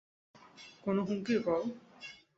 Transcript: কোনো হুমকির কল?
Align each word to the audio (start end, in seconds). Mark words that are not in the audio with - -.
কোনো 0.83 1.01
হুমকির 1.07 1.39
কল? 1.45 1.61